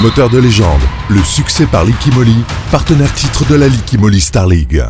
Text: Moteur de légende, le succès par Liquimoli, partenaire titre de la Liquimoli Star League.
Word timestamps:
Moteur 0.00 0.30
de 0.30 0.38
légende, 0.38 0.80
le 1.08 1.20
succès 1.24 1.66
par 1.66 1.84
Liquimoli, 1.84 2.44
partenaire 2.70 3.12
titre 3.14 3.44
de 3.48 3.56
la 3.56 3.66
Liquimoli 3.66 4.20
Star 4.20 4.46
League. 4.46 4.80